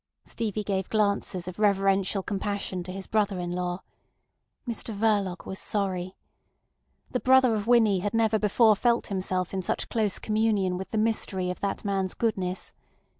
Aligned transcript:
Stevie 0.25 0.63
gave 0.63 0.89
glances 0.89 1.47
of 1.47 1.59
reverential 1.59 2.23
compassion 2.23 2.81
to 2.81 2.91
his 2.91 3.05
brother 3.05 3.39
in 3.39 3.51
law. 3.51 3.83
Mr 4.67 4.95
Verloc 4.97 5.45
was 5.45 5.59
sorry. 5.59 6.15
The 7.11 7.19
brother 7.19 7.53
of 7.53 7.67
Winnie 7.67 7.99
had 7.99 8.15
never 8.15 8.39
before 8.39 8.75
felt 8.75 9.05
himself 9.09 9.53
in 9.53 9.61
such 9.61 9.89
close 9.89 10.17
communion 10.17 10.75
with 10.75 10.89
the 10.89 10.97
mystery 10.97 11.51
of 11.51 11.59
that 11.59 11.85
man's 11.85 12.15
goodness. 12.15 12.73